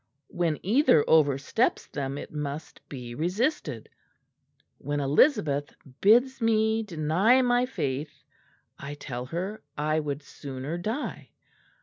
When 0.29 0.57
either 0.63 1.07
oversteps 1.07 1.85
them 1.85 2.17
it 2.17 2.31
must 2.33 2.81
be 2.89 3.13
resisted. 3.13 3.87
When 4.79 4.99
Elizabeth 4.99 5.75
bids 6.01 6.41
me 6.41 6.81
deny 6.81 7.43
my 7.43 7.67
faith, 7.67 8.23
I 8.79 8.95
tell 8.95 9.27
her 9.27 9.61
I 9.77 9.99
would 9.99 10.23
sooner 10.23 10.79
die. 10.79 11.29